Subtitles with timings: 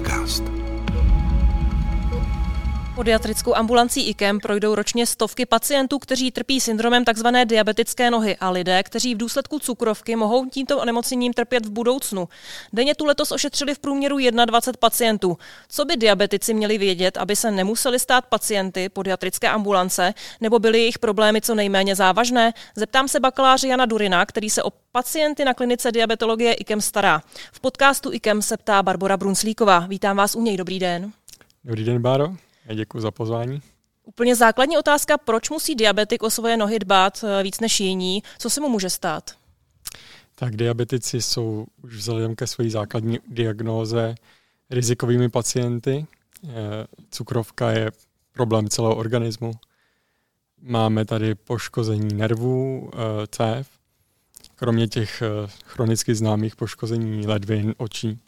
[0.00, 0.47] podcast.
[3.08, 7.26] Podiatrickou ambulancí IKEM projdou ročně stovky pacientů, kteří trpí syndromem tzv.
[7.44, 12.28] diabetické nohy a lidé, kteří v důsledku cukrovky mohou tímto onemocněním trpět v budoucnu.
[12.72, 15.38] Denně tu letos ošetřili v průměru 21 pacientů.
[15.68, 20.98] Co by diabetici měli vědět, aby se nemuseli stát pacienty podiatrické ambulance, nebo byly jejich
[20.98, 22.52] problémy co nejméně závažné?
[22.76, 27.22] Zeptám se bakaláře Jana Durina, který se o pacienty na klinice diabetologie IKEM stará.
[27.52, 29.78] V podcastu IKEM se ptá Barbara Brunslíková.
[29.78, 31.12] Vítám vás u něj, dobrý den.
[31.64, 32.47] Dobrý den, Báro.
[32.74, 33.62] Děkuji za pozvání.
[34.04, 38.22] Úplně základní otázka, proč musí diabetik o svoje nohy dbát eh, víc než jiní?
[38.38, 39.30] Co se mu může stát?
[40.34, 44.14] Tak diabetici jsou už vzhledem ke své základní diagnóze
[44.70, 46.06] rizikovými pacienty.
[46.44, 46.50] Eh,
[47.10, 47.90] cukrovka je
[48.32, 49.52] problém celého organismu.
[50.60, 53.68] Máme tady poškození nervů, eh, cév,
[54.54, 55.22] kromě těch
[55.64, 58.18] chronicky známých poškození ledvin, očí.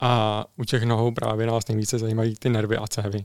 [0.00, 3.24] A u těch nohou právě nás nejvíce zajímají ty nervy a cévy,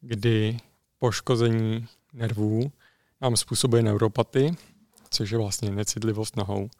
[0.00, 0.58] kdy
[0.98, 2.72] poškození nervů
[3.20, 4.54] nám způsobuje neuropaty,
[5.10, 6.70] což je vlastně necitlivost nohou.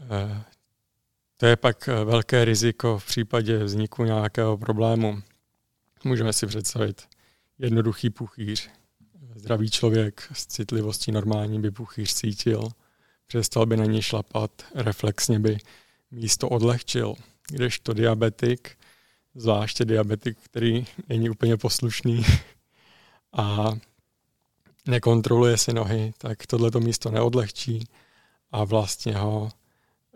[0.00, 0.42] Eh,
[1.36, 5.22] to je pak eh, velké riziko v případě vzniku nějakého problému.
[6.04, 7.08] Můžeme si představit
[7.58, 8.70] jednoduchý puchýř.
[9.34, 12.68] Zdravý člověk s citlivostí normální by puchýř cítil,
[13.26, 15.58] přestal by na něj šlapat, reflexně by
[16.10, 17.14] místo odlehčil
[17.50, 18.76] kdežto diabetik,
[19.34, 22.24] zvláště diabetik, který není úplně poslušný
[23.32, 23.72] a
[24.88, 27.84] nekontroluje si nohy, tak tohleto místo neodlehčí
[28.50, 29.50] a vlastně ho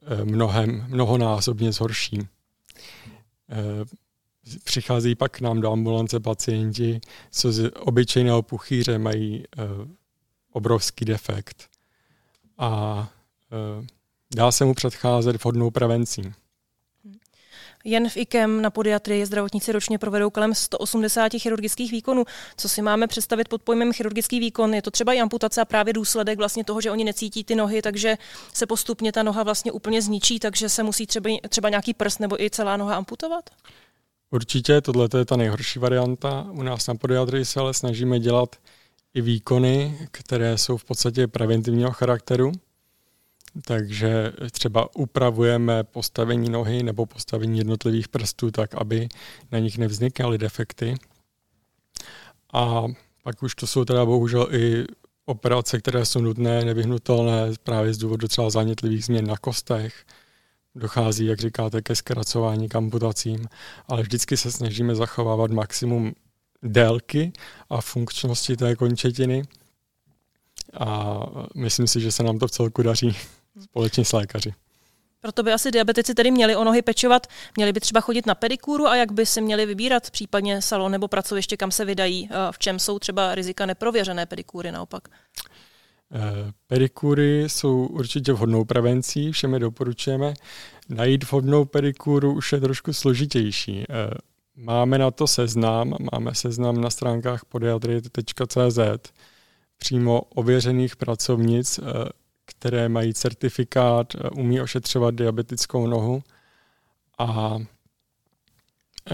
[0.02, 2.18] eh, mnohem, mnohonásobně zhorší.
[3.50, 3.84] Eh,
[4.64, 9.62] přichází pak k nám do ambulance pacienti, co z obyčejného puchýře mají eh,
[10.52, 11.68] obrovský defekt
[12.58, 13.08] a
[14.34, 16.32] dá se mu předcházet vhodnou prevencí.
[17.86, 22.24] Jen v IKEM na podiatrii zdravotníci ročně provedou kolem 180 chirurgických výkonů.
[22.56, 24.74] Co si máme představit pod pojmem chirurgický výkon?
[24.74, 27.82] Je to třeba i amputace a právě důsledek vlastně toho, že oni necítí ty nohy,
[27.82, 28.16] takže
[28.54, 32.42] se postupně ta noha vlastně úplně zničí, takže se musí třeba, třeba nějaký prst nebo
[32.42, 33.50] i celá noha amputovat?
[34.30, 36.46] Určitě, tohle je ta nejhorší varianta.
[36.50, 38.56] U nás na podiatrii se ale snažíme dělat
[39.14, 42.52] i výkony, které jsou v podstatě preventivního charakteru
[43.62, 49.08] takže třeba upravujeme postavení nohy nebo postavení jednotlivých prstů tak, aby
[49.52, 50.94] na nich nevznikaly defekty.
[52.52, 52.84] A
[53.22, 54.84] pak už to jsou teda bohužel i
[55.26, 60.04] operace, které jsou nutné, nevyhnutelné právě z důvodu třeba zánětlivých změn na kostech.
[60.74, 63.46] Dochází, jak říkáte, ke zkracování, k amputacím,
[63.88, 66.12] ale vždycky se snažíme zachovávat maximum
[66.62, 67.32] délky
[67.70, 69.42] a funkčnosti té končetiny
[70.80, 71.20] a
[71.54, 73.16] myslím si, že se nám to v celku daří
[73.60, 74.54] společně s lékaři.
[75.20, 77.26] Proto by asi diabetici tedy měli o nohy pečovat,
[77.56, 81.08] měli by třeba chodit na pedikúru a jak by si měli vybírat případně salon nebo
[81.08, 85.08] pracoviště, kam se vydají, v čem jsou třeba rizika neprověřené pedikúry naopak?
[86.14, 90.34] Eh, pedikúry jsou určitě vhodnou prevencí, všem je doporučujeme.
[90.88, 93.84] Najít vhodnou pedikúru už je trošku složitější.
[93.90, 94.10] Eh,
[94.56, 98.78] máme na to seznam, máme seznam na stránkách podiatrie.cz
[99.78, 101.82] přímo ověřených pracovnic, eh,
[102.64, 106.22] které mají certifikát, eh, umí ošetřovat diabetickou nohu
[107.18, 107.58] a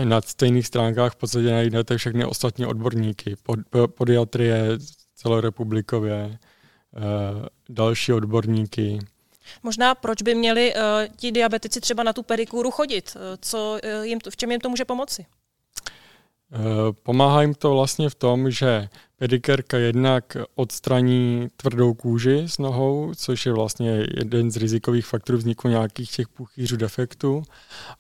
[0.05, 3.37] na stejných stránkách v podstatě najdete všechny ostatní odborníky,
[3.95, 4.79] podiatrie
[5.15, 6.39] celorepublikově,
[6.97, 7.01] eh,
[7.69, 8.99] další odborníky.
[9.63, 10.81] Možná proč by měli uh,
[11.17, 13.17] ti diabetici třeba na tu pedikúru chodit?
[13.41, 15.27] Co jim to, v čem jim to může pomoci?
[17.03, 18.89] Pomáhá jim to vlastně v tom, že
[19.21, 25.69] Pedikerka jednak odstraní tvrdou kůži s nohou, což je vlastně jeden z rizikových faktorů vzniku
[25.69, 27.43] nějakých těch puchýřů defektů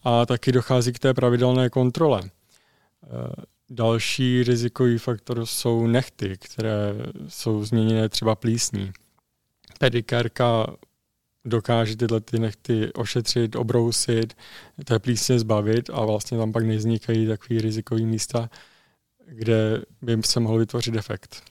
[0.02, 2.22] a taky dochází k té pravidelné kontrole.
[2.22, 2.28] E,
[3.70, 6.94] další rizikový faktor jsou nechty, které
[7.28, 8.92] jsou změněné třeba plísní.
[9.78, 10.66] Pedikérka
[11.44, 14.36] dokáže tyhle ty nechty ošetřit, obrousit,
[14.84, 18.50] té plísně zbavit a vlastně tam pak nevznikají takový rizikový místa,
[19.30, 21.42] kde by se mohl vytvořit efekt.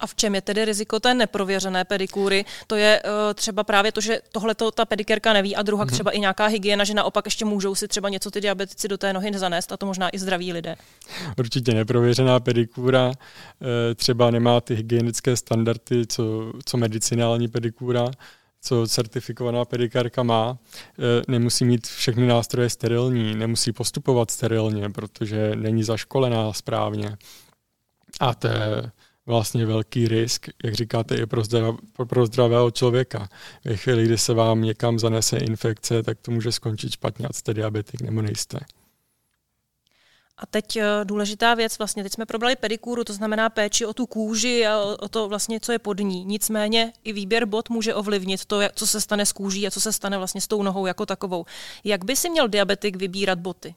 [0.00, 2.44] A v čem je tedy riziko té neprověřené pedikúry?
[2.66, 5.90] To je uh, třeba právě to, že tohle ta pedikérka neví a druhá mm-hmm.
[5.90, 9.12] třeba i nějaká hygiena, že naopak ještě můžou si třeba něco ty diabetici do té
[9.12, 10.76] nohy nezanést a to možná i zdraví lidé.
[11.38, 13.14] Určitě neprověřená pedikúra uh,
[13.94, 18.10] třeba nemá ty hygienické standardy, co, co medicinální pedikúra
[18.64, 20.58] co certifikovaná pedikárka má,
[20.98, 27.16] e, nemusí mít všechny nástroje sterilní, nemusí postupovat sterilně, protože není zaškolená správně.
[28.20, 28.90] A to je
[29.26, 31.74] vlastně velký risk, jak říkáte, i pro, zdrav,
[32.08, 33.28] pro zdravého člověka.
[33.64, 37.54] Ve chvíli, kdy se vám někam zanese infekce, tak to může skončit špatně, ať jste
[37.54, 38.58] diabetik nebo nejste.
[40.38, 44.06] A teď eh, důležitá věc, vlastně teď jsme probrali pedikúru, to znamená péči o tu
[44.06, 46.24] kůži a o to vlastně, co je pod ní.
[46.24, 49.92] Nicméně i výběr bot může ovlivnit to, co se stane s kůží a co se
[49.92, 51.44] stane vlastně s tou nohou jako takovou.
[51.84, 53.74] Jak by si měl diabetik vybírat boty?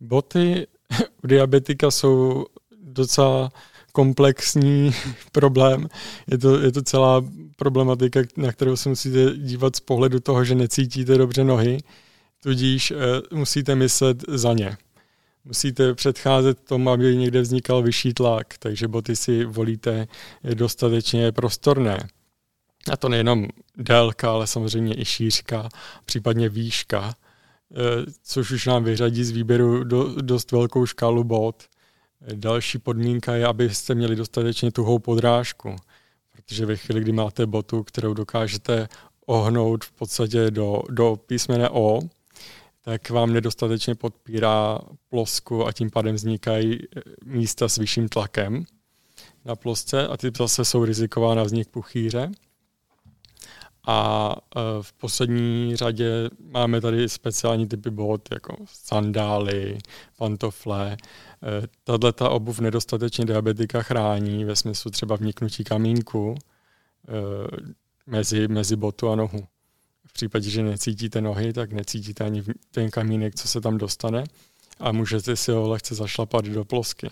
[0.00, 0.66] Boty
[1.24, 2.46] u diabetika jsou
[2.82, 3.52] docela
[3.92, 4.90] komplexní
[5.32, 5.88] problém.
[6.30, 7.24] Je to, je to celá
[7.56, 11.78] problematika, na kterou se musíte dívat z pohledu toho, že necítíte dobře nohy,
[12.42, 12.96] tudíž eh,
[13.36, 14.76] musíte myslet za ně.
[15.46, 20.06] Musíte předcházet tomu, aby někde vznikal vyšší tlak, takže boty si volíte
[20.54, 22.08] dostatečně prostorné.
[22.92, 25.68] A to nejenom délka, ale samozřejmě i šířka,
[26.04, 27.14] případně výška,
[27.72, 27.76] eh,
[28.22, 31.64] což už nám vyřadí z výběru do, dost velkou škálu bot.
[32.34, 35.76] Další podmínka je, abyste měli dostatečně tuhou podrážku,
[36.32, 38.88] protože ve chvíli, kdy máte botu, kterou dokážete
[39.26, 42.00] ohnout v podstatě do, do písmene O,
[42.86, 44.78] tak vám nedostatečně podpírá
[45.08, 48.64] plosku a tím pádem vznikají eh, místa s vyšším tlakem
[49.44, 52.30] na plosce a ty zase jsou riziková na vznik puchýře.
[53.86, 59.78] A eh, v poslední řadě máme tady speciální typy bot, jako sandály,
[60.16, 60.96] pantofle.
[61.42, 66.34] Eh, tahle ta obuv nedostatečně diabetika chrání ve smyslu třeba vniknutí kamínku
[68.06, 69.46] mezi, mezi botu a nohu
[70.16, 74.24] případě, že necítíte nohy, tak necítíte ani ten kamínek, co se tam dostane
[74.80, 77.10] a můžete si ho lehce zašlapat do plosky.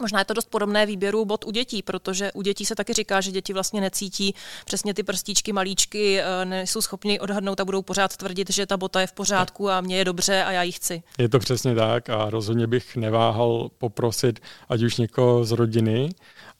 [0.00, 3.20] Možná je to dost podobné výběru bod u dětí, protože u dětí se taky říká,
[3.20, 4.34] že děti vlastně necítí
[4.64, 9.00] přesně ty prstíčky malíčky, eh, nejsou schopni odhadnout a budou pořád tvrdit, že ta bota
[9.00, 11.02] je v pořádku a mě je dobře a já ji chci.
[11.18, 16.08] Je to přesně tak a rozhodně bych neváhal poprosit ať už někoho z rodiny,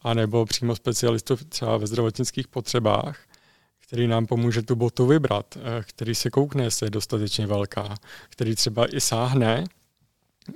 [0.02, 3.18] anebo přímo specialistů třeba ve zdravotnických potřebách,
[3.94, 7.94] který nám pomůže tu botu vybrat, eh, který se koukne, jestli je dostatečně velká,
[8.28, 9.64] který třeba i sáhne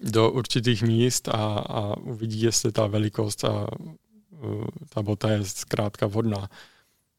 [0.03, 3.67] do určitých míst a, a uvidí, jestli ta velikost a
[4.31, 6.49] uh, ta bota je zkrátka vhodná.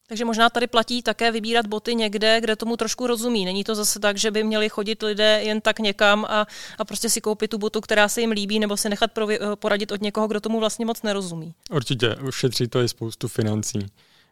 [0.08, 3.44] Takže možná tady platí také vybírat boty někde, kde tomu trošku rozumí.
[3.44, 6.46] Není to zase tak, že by měli chodit lidé jen tak někam a,
[6.78, 9.10] a prostě si koupit tu botu, která se jim líbí, nebo si nechat
[9.54, 11.54] poradit od někoho, kdo tomu vlastně moc nerozumí.
[11.70, 13.86] Určitě, ušetří to i spoustu financí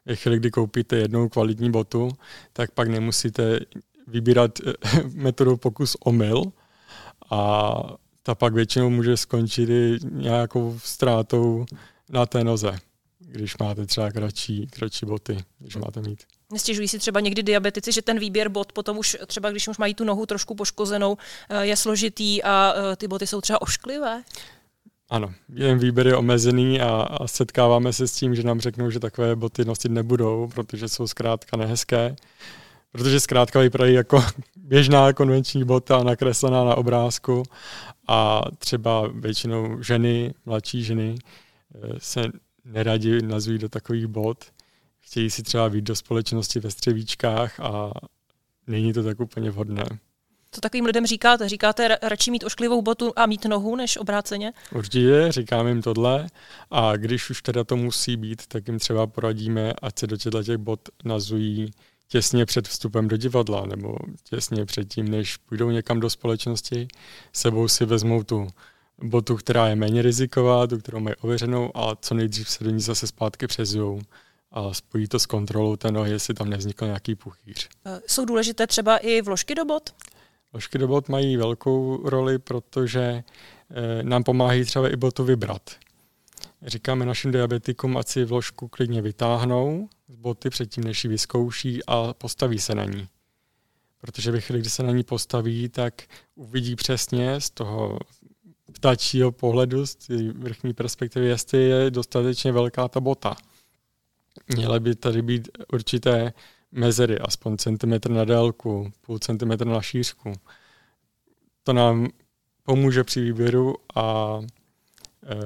[0.07, 2.11] ve chvíli, kdy koupíte jednou kvalitní botu,
[2.53, 3.61] tak pak nemusíte
[4.07, 4.73] vybírat eh,
[5.15, 6.43] metodu pokus omyl
[7.31, 7.73] a
[8.23, 11.67] ta pak většinou může skončit i nějakou ztrátou
[12.11, 12.79] na té noze,
[13.19, 16.23] když máte třeba kratší, kratší boty, když máte mít.
[16.53, 19.95] Nestěžují si třeba někdy diabetici, že ten výběr bot potom už třeba, když už mají
[19.95, 21.17] tu nohu trošku poškozenou,
[21.49, 24.23] eh, je složitý a eh, ty boty jsou třeba ošklivé?
[25.11, 29.01] Ano, jen výběr je omezený a, a setkáváme se s tím, že nám řeknou, že
[29.01, 32.17] takové boty nosit nebudou, protože jsou zkrátka nehezké.
[32.93, 34.25] Protože zkrátka vypadají jako
[34.57, 37.43] běžná konvenční bota nakreslená na obrázku
[38.09, 41.15] a třeba většinou ženy, mladší ženy
[41.75, 42.23] eh, se
[42.65, 44.45] neradi nazví do takových bot.
[45.01, 47.93] Chtějí si třeba být do společnosti ve střevíčkách a
[48.67, 49.85] není to tak úplně vhodné.
[50.53, 51.49] Co takovým lidem říkáte?
[51.49, 54.53] Říkáte radši mít ošklivou botu a mít nohu, než obráceně?
[54.75, 56.27] Určitě, říkám jim tohle.
[56.71, 60.43] A když už teda to musí být, tak jim třeba poradíme, ať se do těchto
[60.43, 61.71] těch bot nazují
[62.09, 66.89] těsně před vstupem do divadla nebo těsně předtím, než půjdou někam do společnosti,
[67.33, 68.49] sebou si vezmou tu
[69.03, 72.81] botu, která je méně riziková, tu, kterou mají ověřenou a co nejdřív se do ní
[72.81, 74.01] zase zpátky přezujou
[74.53, 77.69] a spojí to s kontrolou té nohy, jestli tam nevznikl nějaký puchýř.
[78.07, 79.91] Jsou důležité třeba i vložky do bot?
[80.55, 85.71] Ložky do bot mají velkou roli, protože eh, nám pomáhají třeba i botu vybrat.
[86.63, 92.15] Říkáme našim diabetikům, ať si vložku klidně vytáhnou z boty předtím, než ji vyzkouší a
[92.15, 93.09] postaví se na ní.
[94.01, 96.03] Protože ve chvíli, kdy se na ní postaví, tak
[96.35, 97.99] uvidí přesně z toho
[98.73, 99.97] ptačího pohledu, z
[100.33, 103.37] vrchní perspektivy, jestli je dostatečně velká ta bota.
[104.57, 106.33] Měly by tady být určité
[106.73, 110.33] mezery, aspoň centimetr na délku, půl centimetr na šířku.
[111.63, 112.09] To nám
[112.63, 115.37] pomůže při výběru a e,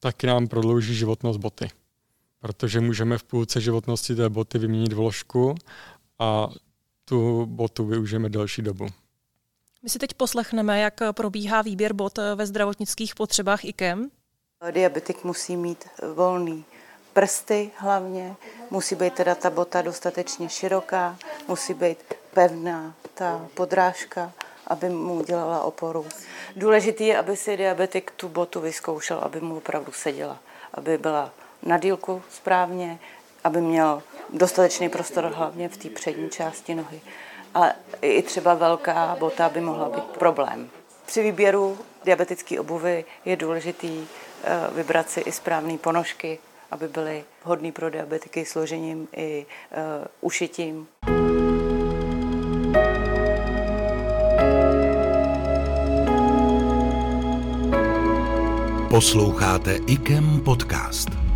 [0.00, 1.68] taky nám prodlouží životnost boty.
[2.38, 5.54] Protože můžeme v půlce životnosti té boty vyměnit vložku
[6.18, 6.48] a
[7.04, 8.86] tu botu využijeme delší dobu.
[9.82, 14.10] My si teď poslechneme, jak probíhá výběr bot ve zdravotnických potřebách IKEM.
[14.70, 16.64] Diabetik musí mít volný
[17.20, 18.36] prsty hlavně,
[18.70, 21.16] musí být teda ta bota dostatečně široká,
[21.48, 21.98] musí být
[22.34, 24.32] pevná ta podrážka,
[24.66, 26.06] aby mu dělala oporu.
[26.56, 30.38] Důležitý je, aby si diabetik tu botu vyzkoušel, aby mu opravdu seděla,
[30.74, 31.30] aby byla
[31.62, 32.98] na dílku správně,
[33.44, 37.00] aby měl dostatečný prostor hlavně v té přední části nohy.
[37.54, 40.70] Ale i třeba velká bota by mohla být problém.
[41.06, 44.06] Při výběru diabetické obuvy je důležitý
[44.44, 46.38] eh, vybrat si i správné ponožky,
[46.70, 50.88] aby byly vhodné pro diabetiky složením i uh, ušitím.
[58.90, 61.29] Posloucháte IKEM podcast.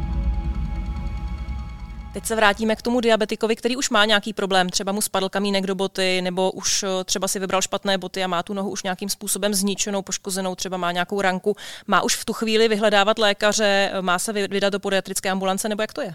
[2.15, 4.69] Teď se vrátíme k tomu diabetikovi, který už má nějaký problém.
[4.69, 8.27] Třeba mu spadl kamínek do boty, nebo už eh, třeba si vybral špatné boty a
[8.27, 11.57] má tu nohu už nějakým způsobem zničenou, poškozenou, třeba má nějakou ranku.
[11.87, 15.93] Má už v tu chvíli vyhledávat lékaře, má se vydat do podiatrické ambulance, nebo jak
[15.93, 16.15] to je?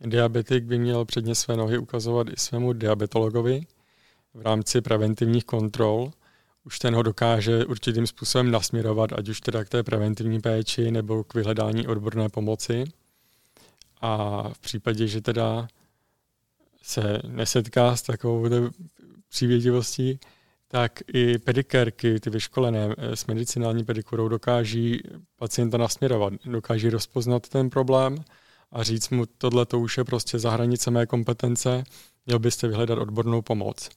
[0.00, 3.66] Diabetik by měl předně své nohy ukazovat i svému diabetologovi
[4.34, 6.10] v rámci preventivních kontrol.
[6.64, 11.24] Už ten ho dokáže určitým způsobem nasměrovat, ať už teda k té preventivní péči nebo
[11.24, 12.84] k vyhledání odborné pomoci.
[14.00, 15.68] A v případě, že teda
[16.82, 18.48] se nesetká s takovou
[19.28, 20.20] přívětivostí,
[20.68, 25.02] tak i pedikérky, ty vyškolené eh, s medicinální pedikurou, dokáží
[25.36, 28.16] pacienta nasměrovat, dokáží rozpoznat ten problém
[28.72, 31.84] a říct mu, tohle to už je prostě za hranice mé kompetence,
[32.26, 33.88] měl byste vyhledat odbornou pomoc.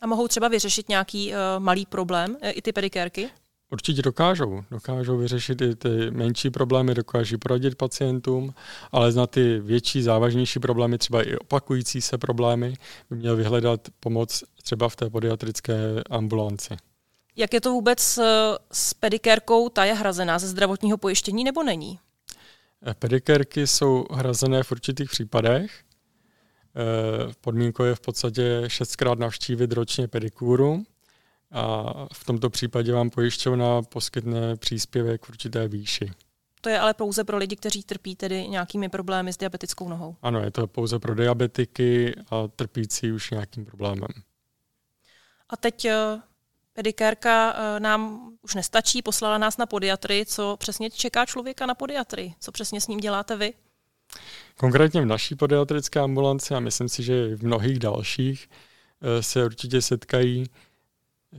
[0.00, 3.30] A mohou třeba vyřešit nějaký uh, malý problém, uh, i ty pedikérky?
[3.72, 4.64] Určitě dokážou.
[4.70, 8.54] Dokážou vyřešit i ty menší problémy, dokáží poradit pacientům,
[8.92, 12.74] ale na ty větší, závažnější problémy, třeba i opakující se problémy,
[13.10, 15.74] by měl vyhledat pomoc třeba v té podiatrické
[16.10, 16.76] ambulanci.
[17.36, 18.18] Jak je to vůbec
[18.72, 19.68] s pedikérkou?
[19.68, 21.98] Ta je hrazená ze zdravotního pojištění nebo není?
[22.98, 25.80] Pedikérky jsou hrazené v určitých případech.
[26.76, 30.84] Eh, podmínkou je v podstatě šestkrát navštívit ročně pedikúru
[31.52, 36.10] a v tomto případě vám pojišťovna poskytne příspěvek v určité výši.
[36.60, 40.16] To je ale pouze pro lidi, kteří trpí tedy nějakými problémy s diabetickou nohou.
[40.22, 44.08] Ano, je to pouze pro diabetiky a trpící už nějakým problémem.
[45.48, 46.20] A teď eh,
[46.72, 50.24] pedikérka eh, nám už nestačí, poslala nás na podiatry.
[50.26, 52.34] Co přesně čeká člověka na podiatry?
[52.40, 53.54] Co přesně s ním děláte vy?
[54.56, 58.48] Konkrétně v naší podiatrické ambulanci a myslím si, že i v mnohých dalších
[59.02, 60.46] eh, se určitě setkají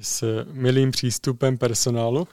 [0.02, 2.28] s milým přístupem personálu,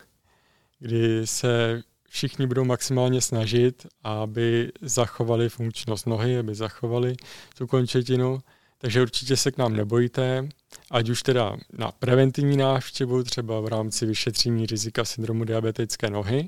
[0.78, 7.16] kdy se všichni budou maximálně snažit, aby zachovali funkčnost nohy, aby zachovali
[7.58, 8.42] tu končetinu.
[8.78, 10.48] Takže určitě se k nám nebojte,
[10.90, 16.46] ať už teda na preventivní návštěvu, třeba v rámci vyšetření rizika syndromu diabetické nohy,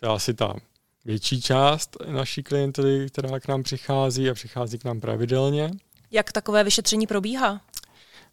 [0.00, 0.54] to je asi ta
[1.04, 5.70] větší část naší klientely, která k nám přichází a přichází k nám pravidelně.
[6.10, 7.60] Jak takové vyšetření probíhá?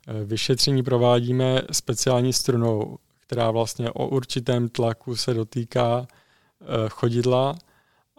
[0.08, 7.56] Eh, vyšetření provádíme speciální strunou, která vlastně o určitém tlaku se dotýká eh, chodidla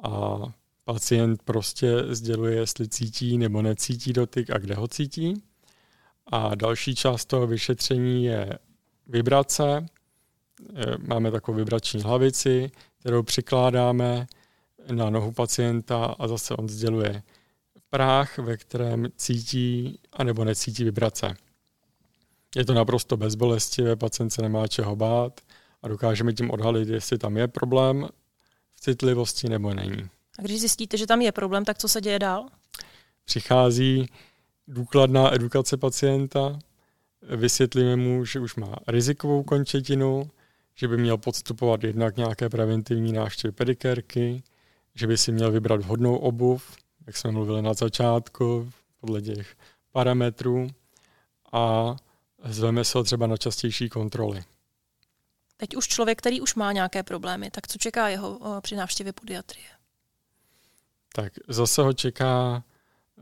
[0.03, 0.39] a
[0.85, 5.43] pacient prostě sděluje, jestli cítí nebo necítí dotyk a kde ho cítí.
[6.27, 8.59] A další část toho vyšetření je
[9.07, 9.87] vibrace.
[10.75, 14.27] Eh, máme takovou vibrační hlavici, kterou přikládáme
[14.93, 17.23] na nohu pacienta a zase on sděluje
[17.91, 21.35] práh, ve kterém cítí anebo necítí vibrace.
[22.57, 25.41] Je to naprosto bezbolestivé, pacient se nemá čeho bát
[25.83, 28.09] a dokážeme tím odhalit, jestli tam je problém
[28.75, 30.09] v citlivosti nebo není.
[30.39, 32.47] A když zjistíte, že tam je problém, tak co se děje dál?
[33.25, 34.09] Přichází
[34.69, 36.59] důkladná edukace pacienta,
[37.37, 40.31] vysvětlíme mu, že už má rizikovou končetinu,
[40.75, 44.43] že by měl podstupovat jednak nějaké preventivní návštěvy pedikérky,
[44.95, 48.71] že by si měl vybrat vhodnou obuv, jak jsme mluvili na začátku,
[49.01, 49.57] podle těch
[49.93, 50.69] parametrů
[51.53, 51.97] a
[52.45, 54.45] zveme se ho třeba na častější kontroly.
[55.57, 59.67] Teď už člověk, který už má nějaké problémy, tak co čeká jeho při návštěvě podiatrie?
[61.13, 62.65] Tak zase ho čeká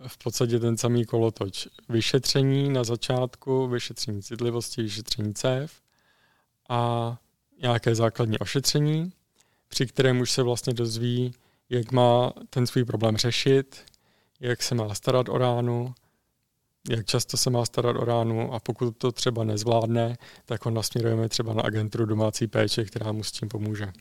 [0.07, 1.69] v podstatě ten samý kolotoč.
[1.88, 5.83] Vyšetření na začátku, vyšetření citlivosti, vyšetření cév
[6.69, 7.17] a
[7.62, 9.12] nějaké základní ošetření,
[9.69, 11.35] při kterém už se vlastně dozví,
[11.71, 13.85] jak má ten svůj problém řešit,
[14.41, 15.95] jak se má starat o ránu,
[16.90, 21.28] jak často se má starat o ránu a pokud to třeba nezvládne, tak ho nasměrujeme
[21.28, 23.92] třeba na agenturu domácí péče, která mu s tím pomůže.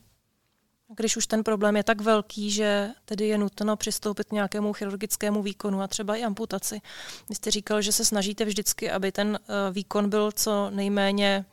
[0.96, 5.42] Když už ten problém je tak velký, že tedy je nutno přistoupit k nějakému chirurgickému
[5.42, 6.82] výkonu a třeba i amputaci.
[7.30, 11.46] Vy jste říkal, že se snažíte vždycky, aby ten eh, výkon byl co nejméně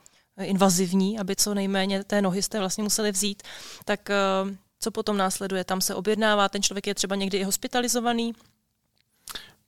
[0.42, 3.42] invazivní, aby co nejméně té nohy jste vlastně museli vzít,
[3.84, 4.16] tak eh,
[4.80, 5.64] co potom následuje?
[5.64, 8.32] Tam se objednává, ten člověk je třeba někdy i hospitalizovaný?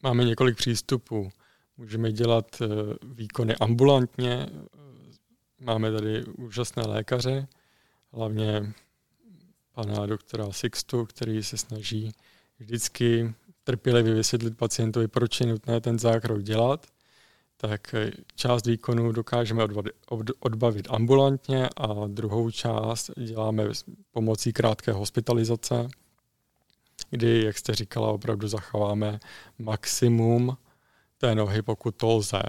[0.02, 1.30] Máme několik přístupů.
[1.80, 2.66] Můžeme dělat eh,
[3.02, 4.46] výkony ambulantně,
[5.60, 7.46] máme tady úžasné lékaře,
[8.12, 8.72] hlavně
[9.74, 12.12] pana doktora Sixtu, který se snaží
[12.58, 13.34] vždycky
[13.64, 16.86] trpělivě vysvětlit pacientovi, proč je nutné ten zákrok dělat,
[17.56, 17.94] tak
[18.34, 19.64] část výkonu dokážeme
[20.40, 23.64] odbavit ambulantně a druhou část děláme
[24.10, 25.88] pomocí krátké hospitalizace,
[27.10, 29.20] kdy, jak jste říkala, opravdu zachováme
[29.58, 30.56] maximum
[31.20, 32.42] té nohy, pokud to lze.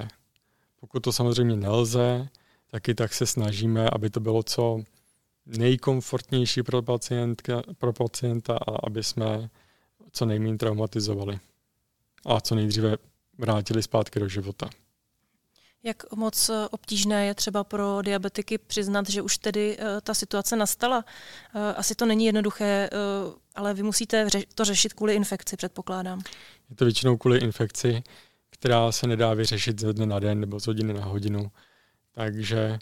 [0.79, 2.27] Pokud to samozřejmě nelze,
[2.71, 4.79] taky tak se snažíme, aby to bylo co
[5.45, 9.49] nejkomfortnější pro, pacientka, pro pacienta a aby jsme
[10.11, 11.39] co nejméně traumatizovali
[12.25, 12.97] a co nejdříve
[13.37, 14.69] vrátili zpátky do života.
[15.83, 20.97] Jak moc obtížné je třeba pro diabetiky přiznat, že už tedy uh, ta situace nastala?
[20.97, 22.89] Uh, asi to není jednoduché,
[23.25, 26.21] uh, ale vy musíte to řešit kvůli infekci, předpokládám.
[26.69, 28.03] Je to většinou kvůli infekci,
[28.51, 31.51] která se nedá vyřešit ze dne na den nebo z hodiny na hodinu.
[32.11, 32.79] Takže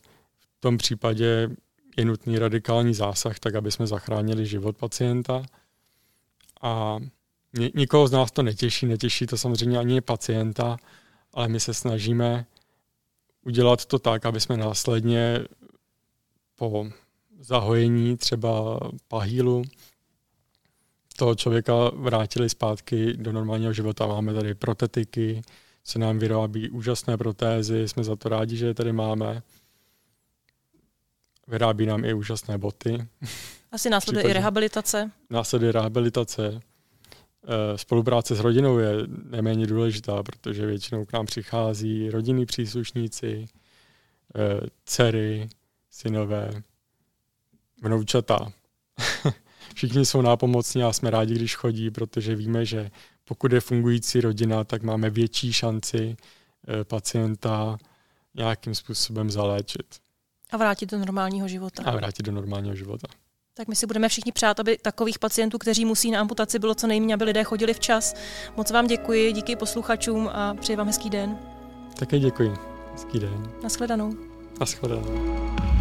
[0.57, 1.49] v tom případě
[1.97, 5.43] je nutný radikální zásah, tak aby jsme zachránili život pacienta.
[6.61, 6.97] A
[7.75, 10.77] nikoho z nás to netěší, netěší to samozřejmě ani pacienta,
[11.33, 12.45] ale my se snažíme
[13.45, 15.39] udělat to tak, aby jsme následně
[16.55, 16.87] po
[17.39, 19.63] zahojení třeba pahýlu
[21.19, 24.07] toho člověka vrátili zpátky do normálního života.
[24.07, 25.41] Máme tady protetiky,
[25.83, 29.41] se nám vyrábí úžasné protézy, jsme za to rádi, že je tady máme.
[31.47, 33.07] Vyrábí nám i úžasné boty.
[33.71, 35.11] Asi následuje i rehabilitace.
[35.29, 36.59] Následuje rehabilitace.
[37.43, 38.91] Eh, spolupráce s rodinou je
[39.29, 43.45] neméně důležitá, protože většinou k nám přichází rodinní příslušníci,
[44.35, 45.49] eh, dcery,
[45.89, 46.51] synové,
[47.83, 48.51] vnoučata.
[49.79, 52.91] Všichni jsou nápomocní a jsme rádi, když chodí, protože víme, že
[53.25, 56.17] pokud je fungující rodina, tak máme větší šanci
[56.67, 57.77] eh, pacienta
[58.35, 59.85] nějakým způsobem zaléčit.
[60.51, 61.83] A vrátit do normálního života.
[61.85, 63.07] A vrátit do normálního života.
[63.53, 66.87] Tak my si budeme všichni přát, aby takových pacientů, kteří musí na amputaci, bylo co
[66.87, 68.15] nejméně, aby lidé chodili včas.
[68.57, 71.37] Moc vám děkuji, díky posluchačům a přeji vám hezký den.
[71.99, 72.53] Také děkuji.
[72.91, 73.51] Hezký den.
[73.63, 74.13] Naschledanou.
[74.59, 75.78] Naschledanou.